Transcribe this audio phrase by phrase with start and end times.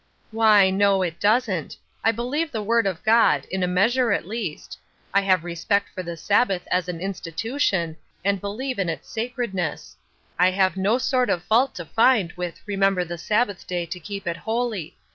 [0.31, 1.77] "Why, no, it doesn't.
[2.03, 4.79] I believe the word of G od; in a measure at least.
[5.13, 9.95] I have respect for the Sabbath as an institution, and believe in its Bacredness.
[10.39, 13.99] I have no sort of fault to find with * Remember the Sabbath day, to
[13.99, 14.95] keep it holy.'